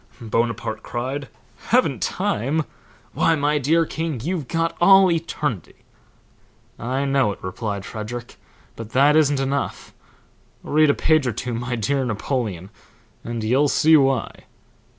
Bonaparte 0.19 0.81
cried, 0.81 1.29
'Haven't 1.67 2.01
time? 2.01 2.63
Why, 3.13 3.35
my 3.35 3.59
dear 3.59 3.85
king, 3.85 4.19
you've 4.19 4.47
got 4.47 4.75
all 4.81 5.11
eternity.' 5.11 5.83
'I 6.79 7.05
know 7.05 7.31
it,' 7.33 7.43
replied 7.43 7.85
Frederick, 7.85 8.37
'but 8.75 8.93
that 8.93 9.15
isn't 9.15 9.39
enough. 9.39 9.93
Read 10.63 10.89
a 10.89 10.95
page 10.95 11.27
or 11.27 11.33
two, 11.33 11.53
my 11.53 11.75
dear 11.75 12.03
Napoleon, 12.03 12.71
and 13.23 13.43
you'll 13.43 13.67
see 13.67 13.95
why.'" 13.95 14.45